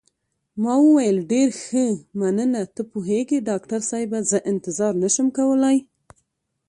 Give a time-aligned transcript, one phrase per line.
[0.61, 1.85] ما وویل: ډېر ښه،
[2.19, 5.77] مننه، ته پوهېږې ډاکټر صاحبه، زه انتظار نه شم کولای.